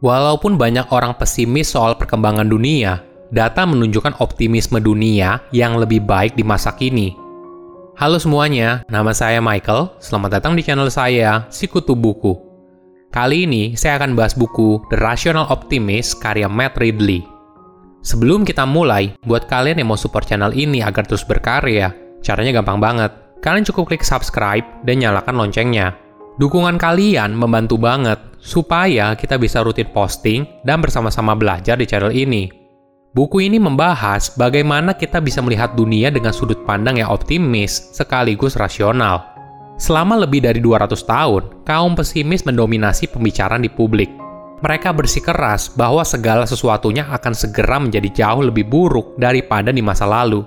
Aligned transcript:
Walaupun 0.00 0.56
banyak 0.56 0.88
orang 0.96 1.12
pesimis 1.20 1.76
soal 1.76 1.92
perkembangan 1.92 2.48
dunia, 2.48 3.04
data 3.28 3.68
menunjukkan 3.68 4.16
optimisme 4.24 4.80
dunia 4.80 5.44
yang 5.52 5.76
lebih 5.76 6.00
baik 6.08 6.32
di 6.32 6.40
masa 6.40 6.72
kini. 6.72 7.12
Halo 8.00 8.16
semuanya, 8.16 8.80
nama 8.88 9.12
saya 9.12 9.44
Michael. 9.44 9.92
Selamat 10.00 10.40
datang 10.40 10.56
di 10.56 10.64
channel 10.64 10.88
saya, 10.88 11.44
Sikutu 11.52 11.92
Buku. 11.92 12.32
Kali 13.12 13.44
ini 13.44 13.76
saya 13.76 14.00
akan 14.00 14.16
bahas 14.16 14.32
buku 14.32 14.80
The 14.88 14.96
Rational 14.96 15.44
Optimist 15.52 16.16
karya 16.16 16.48
Matt 16.48 16.80
Ridley. 16.80 17.20
Sebelum 18.00 18.48
kita 18.48 18.64
mulai, 18.64 19.12
buat 19.28 19.52
kalian 19.52 19.84
yang 19.84 19.92
mau 19.92 20.00
support 20.00 20.24
channel 20.24 20.56
ini 20.56 20.80
agar 20.80 21.04
terus 21.04 21.28
berkarya, 21.28 21.92
caranya 22.24 22.56
gampang 22.56 22.80
banget. 22.80 23.12
Kalian 23.44 23.68
cukup 23.68 23.92
klik 23.92 24.00
subscribe 24.00 24.64
dan 24.88 25.04
nyalakan 25.04 25.36
loncengnya. 25.36 25.92
Dukungan 26.40 26.80
kalian 26.80 27.36
membantu 27.36 27.76
banget 27.76 28.16
supaya 28.40 29.12
kita 29.12 29.36
bisa 29.36 29.60
rutin 29.60 29.92
posting 29.92 30.48
dan 30.64 30.80
bersama-sama 30.80 31.36
belajar 31.36 31.76
di 31.76 31.84
channel 31.84 32.08
ini. 32.16 32.48
Buku 33.12 33.44
ini 33.44 33.60
membahas 33.60 34.32
bagaimana 34.40 34.96
kita 34.96 35.20
bisa 35.20 35.44
melihat 35.44 35.76
dunia 35.76 36.08
dengan 36.08 36.32
sudut 36.32 36.56
pandang 36.64 36.96
yang 36.96 37.12
optimis 37.12 37.92
sekaligus 37.92 38.56
rasional. 38.56 39.20
Selama 39.76 40.16
lebih 40.16 40.40
dari 40.40 40.64
200 40.64 40.96
tahun, 41.04 41.42
kaum 41.68 41.92
pesimis 41.92 42.48
mendominasi 42.48 43.12
pembicaraan 43.12 43.60
di 43.60 43.68
publik. 43.68 44.08
Mereka 44.64 44.96
bersikeras 44.96 45.68
bahwa 45.76 46.08
segala 46.08 46.48
sesuatunya 46.48 47.04
akan 47.12 47.36
segera 47.36 47.76
menjadi 47.76 48.08
jauh 48.24 48.48
lebih 48.48 48.64
buruk 48.64 49.12
daripada 49.20 49.68
di 49.76 49.84
masa 49.84 50.08
lalu. 50.08 50.40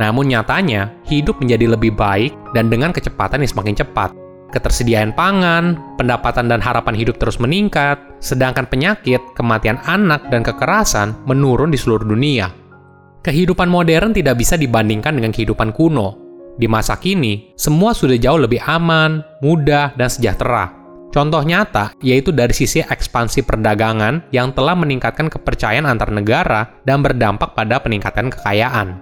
Namun 0.00 0.24
nyatanya, 0.24 1.04
hidup 1.04 1.36
menjadi 1.36 1.68
lebih 1.76 1.92
baik 1.92 2.32
dan 2.56 2.72
dengan 2.72 2.96
kecepatan 2.96 3.44
yang 3.44 3.52
semakin 3.52 3.76
cepat 3.84 4.23
ketersediaan 4.50 5.14
pangan, 5.14 5.78
pendapatan 5.96 6.50
dan 6.50 6.58
harapan 6.60 6.98
hidup 6.98 7.16
terus 7.16 7.40
meningkat, 7.40 7.96
sedangkan 8.18 8.68
penyakit, 8.68 9.22
kematian 9.38 9.78
anak, 9.88 10.28
dan 10.28 10.44
kekerasan 10.44 11.14
menurun 11.24 11.70
di 11.72 11.78
seluruh 11.78 12.04
dunia. 12.04 12.52
Kehidupan 13.24 13.72
modern 13.72 14.12
tidak 14.12 14.36
bisa 14.36 14.60
dibandingkan 14.60 15.16
dengan 15.16 15.32
kehidupan 15.32 15.72
kuno. 15.72 16.20
Di 16.54 16.68
masa 16.68 17.00
kini, 17.00 17.56
semua 17.56 17.96
sudah 17.96 18.20
jauh 18.20 18.38
lebih 18.38 18.60
aman, 18.62 19.24
mudah, 19.40 19.96
dan 19.96 20.06
sejahtera. 20.12 20.84
Contoh 21.14 21.46
nyata 21.46 21.94
yaitu 22.02 22.34
dari 22.34 22.50
sisi 22.50 22.82
ekspansi 22.82 23.46
perdagangan 23.46 24.34
yang 24.34 24.50
telah 24.50 24.74
meningkatkan 24.74 25.30
kepercayaan 25.30 25.86
antar 25.86 26.10
negara 26.10 26.82
dan 26.82 27.06
berdampak 27.06 27.54
pada 27.54 27.78
peningkatan 27.78 28.34
kekayaan. 28.34 28.98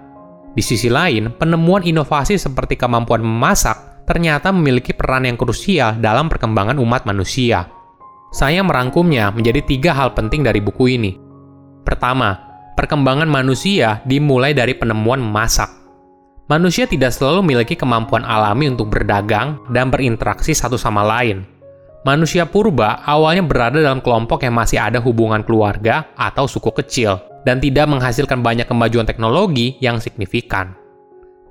Di 0.52 0.60
sisi 0.60 0.92
lain, 0.92 1.32
penemuan 1.32 1.80
inovasi 1.80 2.36
seperti 2.36 2.76
kemampuan 2.76 3.24
memasak 3.24 3.91
ternyata 4.12 4.52
memiliki 4.52 4.92
peran 4.92 5.24
yang 5.24 5.40
krusial 5.40 5.96
dalam 5.96 6.28
perkembangan 6.28 6.76
umat 6.76 7.08
manusia. 7.08 7.72
Saya 8.28 8.60
merangkumnya 8.60 9.32
menjadi 9.32 9.64
tiga 9.64 9.96
hal 9.96 10.12
penting 10.12 10.44
dari 10.44 10.60
buku 10.60 11.00
ini. 11.00 11.16
Pertama, 11.80 12.36
perkembangan 12.76 13.24
manusia 13.24 14.04
dimulai 14.04 14.52
dari 14.52 14.76
penemuan 14.76 15.16
memasak. 15.16 15.72
Manusia 16.44 16.84
tidak 16.84 17.16
selalu 17.16 17.40
memiliki 17.40 17.72
kemampuan 17.72 18.28
alami 18.28 18.68
untuk 18.68 18.92
berdagang 18.92 19.64
dan 19.72 19.88
berinteraksi 19.88 20.52
satu 20.52 20.76
sama 20.76 21.00
lain. 21.00 21.48
Manusia 22.04 22.44
purba 22.44 23.00
awalnya 23.08 23.40
berada 23.40 23.80
dalam 23.80 24.04
kelompok 24.04 24.44
yang 24.44 24.52
masih 24.52 24.76
ada 24.76 25.00
hubungan 25.00 25.40
keluarga 25.40 26.12
atau 26.20 26.44
suku 26.44 26.68
kecil 26.84 27.16
dan 27.48 27.64
tidak 27.64 27.88
menghasilkan 27.88 28.44
banyak 28.44 28.68
kemajuan 28.68 29.08
teknologi 29.08 29.80
yang 29.80 29.96
signifikan. 30.04 30.81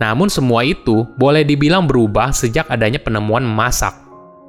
Namun 0.01 0.33
semua 0.33 0.65
itu 0.65 1.05
boleh 1.13 1.45
dibilang 1.45 1.85
berubah 1.85 2.33
sejak 2.33 2.65
adanya 2.73 2.97
penemuan 2.97 3.45
memasak. 3.45 3.93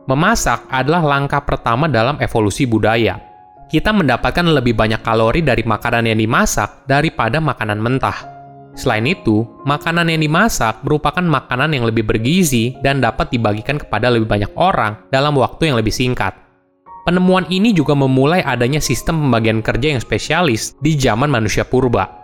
Memasak 0.09 0.64
adalah 0.72 1.05
langkah 1.05 1.44
pertama 1.44 1.92
dalam 1.92 2.17
evolusi 2.25 2.64
budaya. 2.64 3.20
Kita 3.69 3.92
mendapatkan 3.92 4.48
lebih 4.48 4.72
banyak 4.72 5.05
kalori 5.05 5.44
dari 5.44 5.61
makanan 5.61 6.09
yang 6.09 6.19
dimasak 6.25 6.89
daripada 6.89 7.36
makanan 7.36 7.84
mentah. 7.84 8.32
Selain 8.72 9.04
itu, 9.04 9.44
makanan 9.69 10.09
yang 10.09 10.25
dimasak 10.25 10.81
merupakan 10.81 11.21
makanan 11.21 11.77
yang 11.77 11.84
lebih 11.84 12.09
bergizi 12.09 12.72
dan 12.81 13.04
dapat 13.04 13.28
dibagikan 13.28 13.77
kepada 13.77 14.09
lebih 14.09 14.25
banyak 14.25 14.53
orang 14.56 14.97
dalam 15.12 15.37
waktu 15.37 15.69
yang 15.69 15.77
lebih 15.77 15.93
singkat. 15.93 16.32
Penemuan 17.04 17.44
ini 17.53 17.77
juga 17.77 17.93
memulai 17.93 18.41
adanya 18.41 18.81
sistem 18.81 19.28
pembagian 19.28 19.60
kerja 19.60 19.93
yang 19.93 20.00
spesialis 20.00 20.72
di 20.81 20.97
zaman 20.97 21.28
manusia 21.28 21.69
purba 21.69 22.22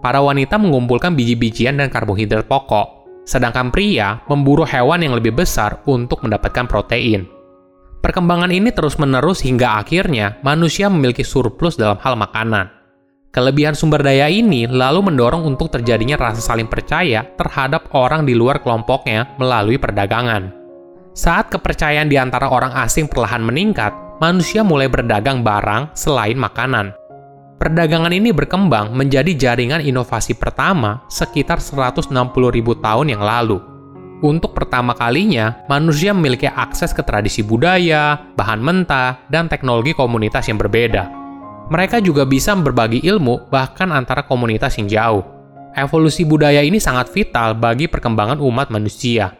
para 0.00 0.20
wanita 0.20 0.56
mengumpulkan 0.56 1.16
biji-bijian 1.16 1.80
dan 1.80 1.92
karbohidrat 1.92 2.48
pokok, 2.48 3.00
sedangkan 3.28 3.70
pria 3.70 4.24
memburu 4.26 4.66
hewan 4.66 5.04
yang 5.04 5.14
lebih 5.14 5.36
besar 5.36 5.84
untuk 5.86 6.24
mendapatkan 6.24 6.66
protein. 6.66 7.28
Perkembangan 8.00 8.48
ini 8.48 8.72
terus-menerus 8.72 9.44
hingga 9.44 9.76
akhirnya 9.76 10.40
manusia 10.40 10.88
memiliki 10.88 11.20
surplus 11.20 11.76
dalam 11.76 12.00
hal 12.00 12.16
makanan. 12.16 12.72
Kelebihan 13.30 13.78
sumber 13.78 14.02
daya 14.02 14.26
ini 14.26 14.66
lalu 14.66 15.06
mendorong 15.06 15.46
untuk 15.46 15.70
terjadinya 15.70 16.18
rasa 16.18 16.42
saling 16.42 16.66
percaya 16.66 17.22
terhadap 17.38 17.94
orang 17.94 18.26
di 18.26 18.34
luar 18.34 18.58
kelompoknya 18.58 19.38
melalui 19.38 19.78
perdagangan. 19.78 20.50
Saat 21.14 21.54
kepercayaan 21.54 22.10
di 22.10 22.18
antara 22.18 22.50
orang 22.50 22.74
asing 22.74 23.06
perlahan 23.06 23.44
meningkat, 23.44 23.94
manusia 24.18 24.66
mulai 24.66 24.90
berdagang 24.90 25.46
barang 25.46 25.94
selain 25.94 26.40
makanan. 26.40 26.99
Perdagangan 27.60 28.08
ini 28.16 28.32
berkembang 28.32 28.96
menjadi 28.96 29.36
jaringan 29.36 29.84
inovasi 29.84 30.32
pertama 30.32 31.04
sekitar 31.12 31.60
160.000 31.60 32.08
tahun 32.80 33.06
yang 33.12 33.20
lalu. 33.20 33.60
Untuk 34.24 34.56
pertama 34.56 34.96
kalinya, 34.96 35.60
manusia 35.68 36.16
memiliki 36.16 36.48
akses 36.48 36.96
ke 36.96 37.04
tradisi 37.04 37.44
budaya, 37.44 38.16
bahan 38.32 38.64
mentah, 38.64 39.28
dan 39.28 39.52
teknologi 39.52 39.92
komunitas 39.92 40.48
yang 40.48 40.56
berbeda. 40.56 41.12
Mereka 41.68 42.00
juga 42.00 42.24
bisa 42.24 42.56
berbagi 42.56 43.04
ilmu 43.04 43.52
bahkan 43.52 43.92
antara 43.92 44.24
komunitas 44.24 44.80
yang 44.80 44.88
jauh. 44.88 45.24
Evolusi 45.76 46.24
budaya 46.24 46.64
ini 46.64 46.80
sangat 46.80 47.12
vital 47.12 47.60
bagi 47.60 47.92
perkembangan 47.92 48.40
umat 48.40 48.72
manusia. 48.72 49.36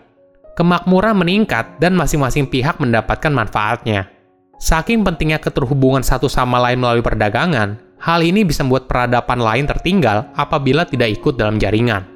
Kemakmuran 0.60 1.16
meningkat 1.16 1.80
dan 1.80 1.96
masing-masing 1.96 2.52
pihak 2.52 2.76
mendapatkan 2.84 3.32
manfaatnya. 3.32 4.12
Saking 4.60 5.08
pentingnya 5.08 5.40
keterhubungan 5.40 6.04
satu 6.04 6.28
sama 6.28 6.60
lain 6.60 6.84
melalui 6.84 7.00
perdagangan, 7.00 7.80
Hal 8.00 8.24
ini 8.24 8.48
bisa 8.48 8.64
membuat 8.64 8.88
peradaban 8.88 9.44
lain 9.44 9.68
tertinggal 9.68 10.32
apabila 10.32 10.88
tidak 10.88 11.20
ikut 11.20 11.36
dalam 11.36 11.60
jaringan. 11.60 12.08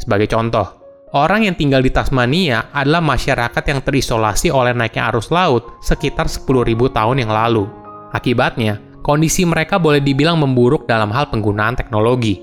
Sebagai 0.00 0.32
contoh, 0.32 0.64
orang 1.12 1.44
yang 1.44 1.52
tinggal 1.52 1.84
di 1.84 1.92
Tasmania 1.92 2.72
adalah 2.72 3.04
masyarakat 3.04 3.60
yang 3.60 3.84
terisolasi 3.84 4.48
oleh 4.48 4.72
naiknya 4.72 5.12
arus 5.12 5.28
laut 5.28 5.76
sekitar 5.84 6.24
10.000 6.24 6.72
tahun 6.72 7.16
yang 7.20 7.32
lalu. 7.32 7.68
Akibatnya, 8.16 8.80
kondisi 9.04 9.44
mereka 9.44 9.76
boleh 9.76 10.00
dibilang 10.00 10.40
memburuk 10.40 10.88
dalam 10.88 11.12
hal 11.12 11.28
penggunaan 11.28 11.76
teknologi. 11.76 12.40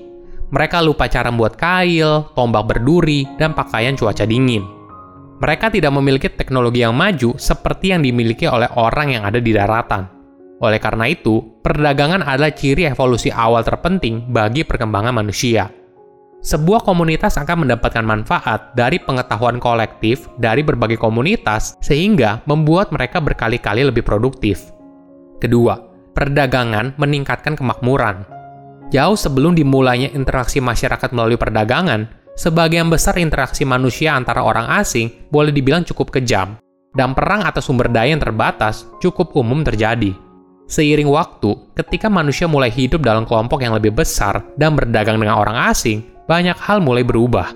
Mereka 0.54 0.78
lupa 0.86 1.10
cara 1.10 1.34
membuat 1.34 1.58
kail, 1.58 2.30
tombak 2.38 2.70
berduri, 2.70 3.26
dan 3.42 3.58
pakaian 3.58 3.98
cuaca 3.98 4.22
dingin. 4.22 4.62
Mereka 5.42 5.74
tidak 5.74 5.90
memiliki 5.90 6.30
teknologi 6.30 6.86
yang 6.86 6.94
maju 6.94 7.34
seperti 7.34 7.90
yang 7.90 8.06
dimiliki 8.06 8.46
oleh 8.46 8.70
orang 8.78 9.18
yang 9.18 9.26
ada 9.26 9.42
di 9.42 9.50
daratan. 9.50 10.13
Oleh 10.62 10.78
karena 10.78 11.10
itu, 11.10 11.42
perdagangan 11.64 12.22
adalah 12.22 12.54
ciri 12.54 12.86
evolusi 12.86 13.32
awal 13.34 13.66
terpenting 13.66 14.30
bagi 14.30 14.62
perkembangan 14.62 15.14
manusia. 15.14 15.66
Sebuah 16.44 16.84
komunitas 16.84 17.40
akan 17.40 17.64
mendapatkan 17.64 18.04
manfaat 18.04 18.76
dari 18.76 19.00
pengetahuan 19.00 19.56
kolektif 19.56 20.28
dari 20.36 20.60
berbagai 20.60 21.00
komunitas, 21.00 21.74
sehingga 21.80 22.44
membuat 22.44 22.92
mereka 22.92 23.18
berkali-kali 23.18 23.80
lebih 23.80 24.04
produktif. 24.04 24.68
Kedua, 25.40 25.80
perdagangan 26.12 27.00
meningkatkan 27.00 27.56
kemakmuran. 27.56 28.28
Jauh 28.92 29.16
sebelum 29.16 29.56
dimulainya 29.56 30.12
interaksi 30.12 30.60
masyarakat 30.60 31.10
melalui 31.16 31.40
perdagangan, 31.40 32.06
sebagian 32.36 32.92
besar 32.92 33.16
interaksi 33.16 33.64
manusia 33.64 34.12
antara 34.12 34.44
orang 34.44 34.68
asing 34.78 35.10
boleh 35.32 35.50
dibilang 35.50 35.82
cukup 35.82 36.12
kejam, 36.12 36.60
dan 36.92 37.16
perang 37.16 37.42
atas 37.42 37.66
sumber 37.66 37.88
daya 37.88 38.12
yang 38.12 38.22
terbatas 38.22 38.84
cukup 39.00 39.32
umum 39.34 39.64
terjadi. 39.64 40.14
Seiring 40.64 41.12
waktu, 41.12 41.76
ketika 41.76 42.08
manusia 42.08 42.48
mulai 42.48 42.72
hidup 42.72 43.04
dalam 43.04 43.28
kelompok 43.28 43.60
yang 43.60 43.76
lebih 43.76 43.92
besar 43.92 44.40
dan 44.56 44.72
berdagang 44.72 45.20
dengan 45.20 45.36
orang 45.36 45.68
asing, 45.68 46.00
banyak 46.24 46.56
hal 46.56 46.80
mulai 46.80 47.04
berubah. 47.04 47.52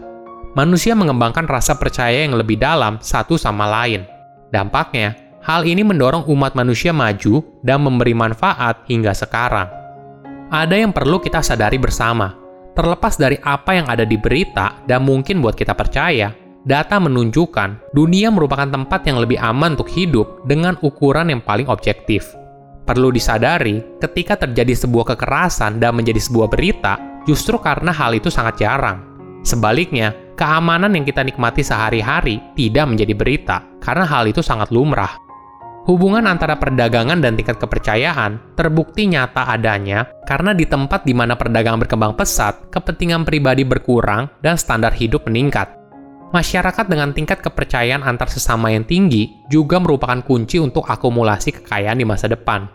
Manusia 0.52 0.92
mengembangkan 0.92 1.48
rasa 1.48 1.80
percaya 1.80 2.28
yang 2.28 2.36
lebih 2.36 2.60
dalam 2.60 3.00
satu 3.00 3.40
sama 3.40 3.64
lain. 3.64 4.04
Dampaknya, 4.52 5.16
hal 5.40 5.64
ini 5.64 5.80
mendorong 5.80 6.28
umat 6.28 6.52
manusia 6.52 6.92
maju 6.92 7.40
dan 7.64 7.80
memberi 7.80 8.12
manfaat 8.12 8.84
hingga 8.84 9.16
sekarang. 9.16 9.72
Ada 10.52 10.76
yang 10.76 10.92
perlu 10.92 11.16
kita 11.16 11.40
sadari 11.40 11.80
bersama. 11.80 12.36
Terlepas 12.76 13.16
dari 13.16 13.40
apa 13.40 13.72
yang 13.72 13.88
ada 13.88 14.04
di 14.04 14.20
berita 14.20 14.84
dan 14.84 15.08
mungkin 15.08 15.40
buat 15.40 15.56
kita 15.56 15.72
percaya, 15.72 16.28
data 16.68 17.00
menunjukkan 17.00 17.96
dunia 17.96 18.28
merupakan 18.28 18.68
tempat 18.68 19.00
yang 19.08 19.16
lebih 19.16 19.40
aman 19.40 19.80
untuk 19.80 19.88
hidup 19.96 20.44
dengan 20.44 20.76
ukuran 20.84 21.32
yang 21.32 21.40
paling 21.40 21.72
objektif. 21.72 22.36
Perlu 22.88 23.12
disadari, 23.12 24.00
ketika 24.00 24.40
terjadi 24.40 24.72
sebuah 24.72 25.12
kekerasan 25.12 25.76
dan 25.76 25.92
menjadi 25.92 26.24
sebuah 26.24 26.48
berita, 26.48 26.96
justru 27.28 27.60
karena 27.60 27.92
hal 27.92 28.16
itu 28.16 28.32
sangat 28.32 28.64
jarang. 28.64 29.04
Sebaliknya, 29.44 30.16
keamanan 30.40 30.96
yang 30.96 31.04
kita 31.04 31.20
nikmati 31.20 31.60
sehari-hari 31.60 32.40
tidak 32.56 32.88
menjadi 32.88 33.12
berita, 33.12 33.56
karena 33.84 34.08
hal 34.08 34.24
itu 34.32 34.40
sangat 34.40 34.72
lumrah. 34.72 35.20
Hubungan 35.84 36.24
antara 36.28 36.56
perdagangan 36.56 37.20
dan 37.20 37.36
tingkat 37.36 37.60
kepercayaan 37.60 38.56
terbukti 38.56 39.08
nyata 39.08 39.48
adanya 39.48 40.04
karena 40.28 40.52
di 40.52 40.68
tempat 40.68 41.04
di 41.04 41.16
mana 41.16 41.32
perdagangan 41.32 41.80
berkembang 41.80 42.12
pesat, 42.12 42.68
kepentingan 42.68 43.24
pribadi 43.24 43.64
berkurang 43.64 44.28
dan 44.44 44.60
standar 44.60 44.92
hidup 44.92 45.24
meningkat. 45.24 45.77
Masyarakat 46.28 46.84
dengan 46.92 47.16
tingkat 47.16 47.40
kepercayaan 47.40 48.04
antar 48.04 48.28
sesama 48.28 48.68
yang 48.68 48.84
tinggi 48.84 49.40
juga 49.48 49.80
merupakan 49.80 50.20
kunci 50.20 50.60
untuk 50.60 50.84
akumulasi 50.84 51.56
kekayaan 51.56 51.96
di 51.96 52.04
masa 52.04 52.28
depan. 52.28 52.68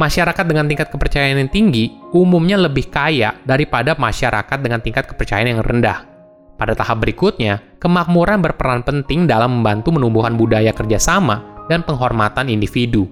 Masyarakat 0.00 0.44
dengan 0.48 0.64
tingkat 0.64 0.88
kepercayaan 0.88 1.36
yang 1.36 1.52
tinggi 1.52 1.92
umumnya 2.16 2.56
lebih 2.56 2.88
kaya 2.88 3.36
daripada 3.44 3.92
masyarakat 3.92 4.56
dengan 4.56 4.80
tingkat 4.80 5.04
kepercayaan 5.04 5.52
yang 5.52 5.60
rendah. 5.60 6.08
Pada 6.56 6.72
tahap 6.72 7.04
berikutnya, 7.04 7.60
kemakmuran 7.76 8.40
berperan 8.40 8.80
penting 8.80 9.28
dalam 9.28 9.60
membantu 9.60 9.92
menumbuhkan 9.92 10.32
budaya 10.40 10.72
kerjasama 10.72 11.66
dan 11.68 11.84
penghormatan 11.84 12.48
individu. 12.48 13.04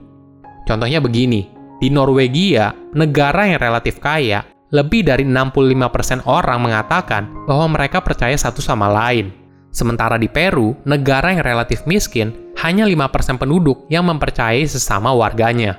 Contohnya 0.65 1.05
begini, 1.05 1.53
di 1.85 1.93
Norwegia, 1.93 2.73
negara 2.97 3.45
yang 3.45 3.61
relatif 3.61 4.01
kaya, 4.01 4.41
lebih 4.73 5.05
dari 5.05 5.29
65% 5.29 6.25
orang 6.25 6.65
mengatakan 6.65 7.29
bahwa 7.45 7.77
mereka 7.77 8.01
percaya 8.01 8.39
satu 8.41 8.65
sama 8.65 8.89
lain. 8.89 9.40
Sementara 9.71 10.19
di 10.19 10.27
Peru, 10.27 10.75
negara 10.83 11.31
yang 11.31 11.47
relatif 11.47 11.87
miskin, 11.87 12.55
hanya 12.59 12.83
5% 12.85 13.39
penduduk 13.39 13.87
yang 13.87 14.03
mempercayai 14.11 14.67
sesama 14.67 15.15
warganya. 15.15 15.79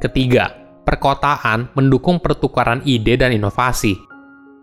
Ketiga, 0.00 0.50
perkotaan 0.82 1.70
mendukung 1.76 2.18
pertukaran 2.18 2.80
ide 2.88 3.20
dan 3.20 3.36
inovasi. 3.36 3.94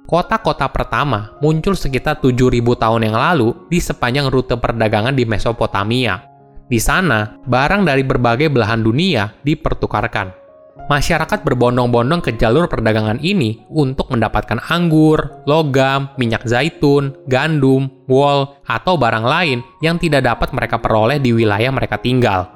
Kota-kota 0.09 0.65
pertama 0.73 1.37
muncul 1.37 1.77
sekitar 1.77 2.17
7.000 2.17 2.65
tahun 2.65 3.05
yang 3.05 3.13
lalu 3.13 3.53
di 3.69 3.77
sepanjang 3.77 4.33
rute 4.33 4.57
perdagangan 4.57 5.13
di 5.13 5.21
Mesopotamia. 5.29 6.25
Di 6.65 6.81
sana, 6.81 7.37
barang 7.45 7.85
dari 7.85 8.01
berbagai 8.01 8.49
belahan 8.49 8.81
dunia 8.81 9.29
dipertukarkan. 9.45 10.48
Masyarakat 10.89 11.45
berbondong-bondong 11.45 12.25
ke 12.25 12.33
jalur 12.33 12.65
perdagangan 12.65 13.21
ini 13.21 13.61
untuk 13.69 14.09
mendapatkan 14.09 14.57
anggur, 14.73 15.45
logam, 15.45 16.09
minyak 16.17 16.49
zaitun, 16.49 17.13
gandum, 17.29 17.93
wool, 18.09 18.57
atau 18.65 18.97
barang 18.97 19.21
lain 19.21 19.61
yang 19.85 20.01
tidak 20.01 20.25
dapat 20.25 20.49
mereka 20.49 20.81
peroleh 20.81 21.21
di 21.21 21.29
wilayah 21.29 21.69
mereka 21.69 22.01
tinggal. 22.01 22.49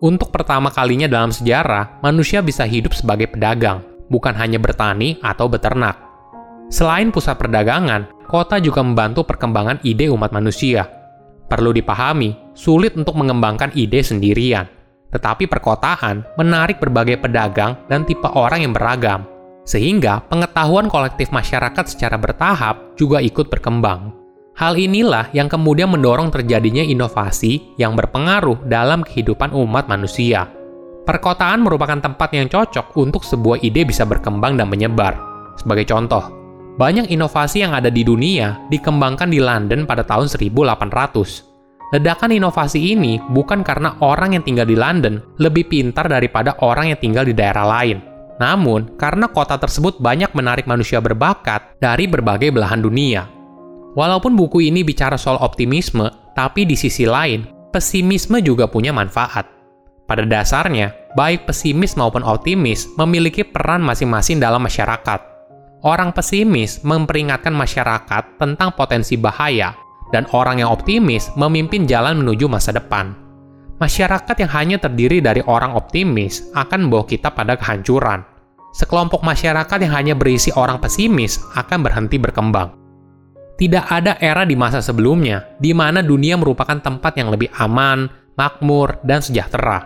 Untuk 0.00 0.32
pertama 0.32 0.72
kalinya 0.72 1.12
dalam 1.12 1.28
sejarah, 1.28 2.00
manusia 2.00 2.40
bisa 2.40 2.64
hidup 2.64 2.96
sebagai 2.96 3.28
pedagang, 3.28 3.84
bukan 4.08 4.32
hanya 4.32 4.56
bertani 4.56 5.20
atau 5.20 5.52
beternak. 5.52 6.00
Selain 6.72 7.12
pusat 7.12 7.36
perdagangan, 7.36 8.08
kota 8.32 8.56
juga 8.64 8.80
membantu 8.80 9.28
perkembangan 9.28 9.84
ide 9.84 10.08
umat 10.08 10.32
manusia. 10.32 10.88
Perlu 11.52 11.76
dipahami, 11.76 12.32
sulit 12.56 12.96
untuk 12.96 13.12
mengembangkan 13.12 13.76
ide 13.76 14.00
sendirian. 14.00 14.77
Tetapi 15.08 15.48
perkotaan 15.48 16.24
menarik 16.36 16.76
berbagai 16.76 17.16
pedagang 17.20 17.80
dan 17.88 18.04
tipe 18.04 18.28
orang 18.28 18.60
yang 18.64 18.76
beragam, 18.76 19.24
sehingga 19.64 20.24
pengetahuan 20.28 20.92
kolektif 20.92 21.32
masyarakat 21.32 21.84
secara 21.88 22.20
bertahap 22.20 22.96
juga 22.96 23.20
ikut 23.24 23.48
berkembang. 23.48 24.12
Hal 24.58 24.74
inilah 24.74 25.30
yang 25.30 25.46
kemudian 25.46 25.86
mendorong 25.88 26.34
terjadinya 26.34 26.82
inovasi 26.82 27.78
yang 27.78 27.94
berpengaruh 27.94 28.66
dalam 28.66 29.06
kehidupan 29.06 29.54
umat 29.54 29.86
manusia. 29.86 30.50
Perkotaan 31.06 31.64
merupakan 31.64 31.96
tempat 31.96 32.28
yang 32.36 32.50
cocok 32.50 32.92
untuk 32.98 33.24
sebuah 33.24 33.64
ide 33.64 33.86
bisa 33.86 34.04
berkembang 34.04 34.60
dan 34.60 34.68
menyebar. 34.68 35.16
Sebagai 35.56 35.88
contoh, 35.88 36.20
banyak 36.76 37.08
inovasi 37.08 37.64
yang 37.64 37.72
ada 37.72 37.88
di 37.88 38.04
dunia 38.04 38.60
dikembangkan 38.68 39.32
di 39.32 39.40
London 39.40 39.88
pada 39.88 40.04
tahun 40.04 40.28
1800. 40.28 41.47
Ledakan 41.88 42.36
inovasi 42.36 42.92
ini 42.92 43.16
bukan 43.32 43.64
karena 43.64 43.96
orang 44.04 44.36
yang 44.36 44.44
tinggal 44.44 44.68
di 44.68 44.76
London 44.76 45.24
lebih 45.40 45.72
pintar 45.72 46.04
daripada 46.04 46.60
orang 46.60 46.92
yang 46.92 47.00
tinggal 47.00 47.24
di 47.24 47.32
daerah 47.32 47.64
lain, 47.64 48.04
namun 48.36 48.92
karena 49.00 49.24
kota 49.32 49.56
tersebut 49.56 49.96
banyak 49.96 50.36
menarik 50.36 50.68
manusia 50.68 51.00
berbakat 51.00 51.80
dari 51.80 52.04
berbagai 52.04 52.52
belahan 52.52 52.84
dunia. 52.84 53.24
Walaupun 53.96 54.36
buku 54.36 54.68
ini 54.68 54.84
bicara 54.84 55.16
soal 55.16 55.40
optimisme, 55.40 56.12
tapi 56.36 56.68
di 56.68 56.76
sisi 56.76 57.08
lain, 57.08 57.48
pesimisme 57.72 58.36
juga 58.44 58.68
punya 58.68 58.92
manfaat. 58.92 59.48
Pada 60.04 60.28
dasarnya, 60.28 60.92
baik 61.16 61.48
pesimis 61.48 61.96
maupun 61.96 62.20
optimis 62.20 62.84
memiliki 63.00 63.48
peran 63.48 63.80
masing-masing 63.80 64.36
dalam 64.44 64.60
masyarakat. 64.60 65.20
Orang 65.88 66.12
pesimis 66.12 66.84
memperingatkan 66.84 67.54
masyarakat 67.56 68.36
tentang 68.36 68.76
potensi 68.76 69.16
bahaya, 69.16 69.72
dan 70.14 70.28
orang 70.36 70.60
yang 70.62 70.70
optimis 70.72 71.32
memimpin 71.36 71.84
jalan 71.84 72.20
menuju 72.20 72.48
masa 72.48 72.72
depan. 72.72 73.12
Masyarakat 73.78 74.36
yang 74.42 74.50
hanya 74.50 74.76
terdiri 74.82 75.22
dari 75.22 75.38
orang 75.46 75.70
optimis 75.78 76.50
akan 76.50 76.88
membawa 76.90 77.06
kita 77.06 77.30
pada 77.30 77.54
kehancuran. 77.54 78.26
Sekelompok 78.74 79.22
masyarakat 79.22 79.78
yang 79.86 79.94
hanya 79.94 80.14
berisi 80.18 80.50
orang 80.54 80.82
pesimis 80.82 81.38
akan 81.54 81.86
berhenti 81.86 82.18
berkembang. 82.18 82.74
Tidak 83.58 83.90
ada 83.90 84.18
era 84.18 84.42
di 84.42 84.54
masa 84.58 84.82
sebelumnya 84.82 85.54
di 85.58 85.74
mana 85.74 86.02
dunia 86.02 86.34
merupakan 86.38 86.78
tempat 86.78 87.18
yang 87.18 87.30
lebih 87.30 87.50
aman, 87.58 88.06
makmur, 88.34 89.02
dan 89.06 89.22
sejahtera. 89.22 89.82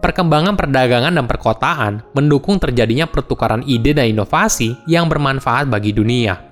Perkembangan 0.00 0.58
perdagangan 0.58 1.14
dan 1.14 1.26
perkotaan 1.30 1.92
mendukung 2.12 2.58
terjadinya 2.58 3.06
pertukaran 3.06 3.62
ide 3.64 3.94
dan 3.94 4.10
inovasi 4.10 4.74
yang 4.90 5.06
bermanfaat 5.06 5.70
bagi 5.70 5.94
dunia. 5.94 6.51